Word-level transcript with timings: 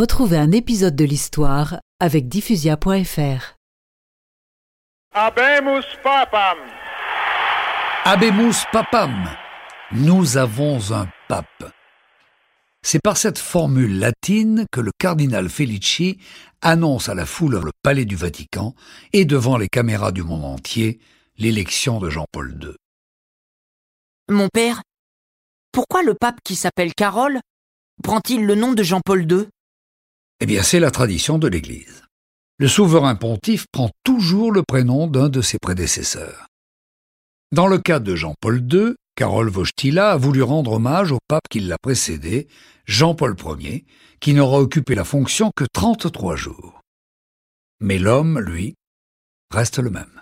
Retrouvez 0.00 0.38
un 0.38 0.50
épisode 0.50 0.96
de 0.96 1.04
l'histoire 1.04 1.78
avec 2.00 2.26
diffusia.fr. 2.26 3.56
Habemus 5.12 5.84
papam. 6.02 6.56
Habemus 8.06 8.64
papam. 8.72 9.28
Nous 9.92 10.38
avons 10.38 10.92
un 10.92 11.06
pape. 11.28 11.70
C'est 12.80 13.02
par 13.02 13.18
cette 13.18 13.36
formule 13.38 13.98
latine 13.98 14.64
que 14.72 14.80
le 14.80 14.90
cardinal 14.98 15.50
Felici 15.50 16.18
annonce 16.62 17.10
à 17.10 17.14
la 17.14 17.26
foule 17.26 17.60
le 17.62 17.72
palais 17.82 18.06
du 18.06 18.16
Vatican 18.16 18.74
et 19.12 19.26
devant 19.26 19.58
les 19.58 19.68
caméras 19.68 20.12
du 20.12 20.22
monde 20.22 20.46
entier 20.46 20.98
l'élection 21.36 22.00
de 22.00 22.08
Jean-Paul 22.08 22.58
II. 22.62 22.74
Mon 24.30 24.48
père, 24.48 24.80
pourquoi 25.72 26.02
le 26.02 26.14
pape 26.14 26.38
qui 26.42 26.56
s'appelle 26.56 26.94
Carole 26.94 27.38
prend-il 28.02 28.46
le 28.46 28.54
nom 28.54 28.72
de 28.72 28.82
Jean-Paul 28.82 29.30
II 29.30 29.46
Eh 30.42 30.46
bien, 30.46 30.62
c'est 30.62 30.80
la 30.80 30.90
tradition 30.90 31.38
de 31.38 31.48
l'Église. 31.48 32.02
Le 32.58 32.66
souverain 32.66 33.14
pontife 33.14 33.66
prend 33.72 33.90
toujours 34.04 34.52
le 34.52 34.62
prénom 34.62 35.06
d'un 35.06 35.28
de 35.28 35.42
ses 35.42 35.58
prédécesseurs. 35.58 36.46
Dans 37.52 37.66
le 37.66 37.78
cas 37.78 37.98
de 37.98 38.14
Jean-Paul 38.14 38.66
II, 38.72 38.94
Carole 39.16 39.50
Wojtyla 39.50 40.12
a 40.12 40.16
voulu 40.16 40.42
rendre 40.42 40.72
hommage 40.72 41.12
au 41.12 41.18
pape 41.28 41.48
qui 41.50 41.60
l'a 41.60 41.76
précédé, 41.78 42.48
Jean-Paul 42.86 43.36
Ier, 43.58 43.84
qui 44.20 44.32
n'aura 44.32 44.60
occupé 44.60 44.94
la 44.94 45.04
fonction 45.04 45.50
que 45.54 45.64
33 45.70 46.36
jours. 46.36 46.80
Mais 47.80 47.98
l'homme, 47.98 48.40
lui, 48.40 48.76
reste 49.50 49.78
le 49.78 49.90
même. 49.90 50.19